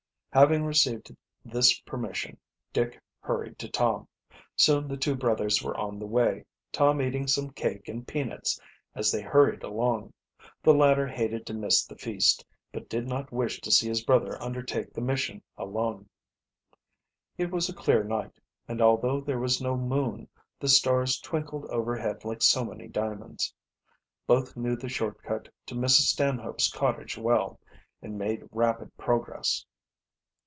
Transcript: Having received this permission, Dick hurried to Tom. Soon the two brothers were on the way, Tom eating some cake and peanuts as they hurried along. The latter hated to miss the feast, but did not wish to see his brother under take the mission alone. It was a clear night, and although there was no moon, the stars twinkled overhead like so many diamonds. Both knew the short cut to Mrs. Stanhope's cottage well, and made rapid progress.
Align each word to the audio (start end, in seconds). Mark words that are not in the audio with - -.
Having 0.33 0.63
received 0.63 1.13
this 1.43 1.77
permission, 1.81 2.39
Dick 2.71 2.97
hurried 3.19 3.59
to 3.59 3.69
Tom. 3.69 4.07
Soon 4.55 4.87
the 4.87 4.95
two 4.95 5.13
brothers 5.13 5.61
were 5.61 5.75
on 5.75 5.99
the 5.99 6.05
way, 6.07 6.45
Tom 6.71 7.01
eating 7.01 7.27
some 7.27 7.49
cake 7.49 7.89
and 7.89 8.07
peanuts 8.07 8.57
as 8.95 9.11
they 9.11 9.21
hurried 9.21 9.61
along. 9.61 10.13
The 10.63 10.73
latter 10.73 11.05
hated 11.05 11.45
to 11.47 11.53
miss 11.53 11.85
the 11.85 11.97
feast, 11.97 12.45
but 12.71 12.87
did 12.87 13.09
not 13.09 13.33
wish 13.33 13.59
to 13.59 13.71
see 13.71 13.89
his 13.89 14.05
brother 14.05 14.41
under 14.41 14.63
take 14.63 14.93
the 14.93 15.01
mission 15.01 15.43
alone. 15.57 16.07
It 17.37 17.51
was 17.51 17.67
a 17.67 17.75
clear 17.75 18.01
night, 18.01 18.31
and 18.69 18.81
although 18.81 19.19
there 19.19 19.37
was 19.37 19.59
no 19.61 19.75
moon, 19.75 20.29
the 20.61 20.69
stars 20.69 21.19
twinkled 21.19 21.65
overhead 21.65 22.23
like 22.23 22.41
so 22.41 22.63
many 22.63 22.87
diamonds. 22.87 23.53
Both 24.27 24.55
knew 24.55 24.77
the 24.77 24.87
short 24.87 25.21
cut 25.23 25.49
to 25.65 25.75
Mrs. 25.75 26.05
Stanhope's 26.07 26.71
cottage 26.71 27.17
well, 27.17 27.59
and 28.01 28.17
made 28.17 28.43
rapid 28.53 28.95
progress. 28.95 29.65